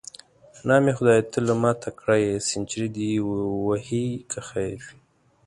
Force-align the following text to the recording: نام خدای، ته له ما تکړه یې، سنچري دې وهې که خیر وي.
نام 0.67 0.85
خدای، 0.97 1.21
ته 1.31 1.39
له 1.47 1.53
ما 1.61 1.71
تکړه 1.83 2.15
یې، 2.25 2.33
سنچري 2.47 2.87
دې 2.97 3.09
وهې 3.65 4.05
که 4.31 4.39
خیر 4.49 4.79
وي. 4.89 4.95